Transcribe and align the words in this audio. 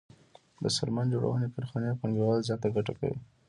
د 0.63 0.65
څرمن 0.75 1.05
جوړونې 1.13 1.47
کارخانې 1.55 1.97
پانګوال 1.99 2.39
زیاته 2.47 2.67
ګټه 2.75 2.93
کوي 2.99 3.17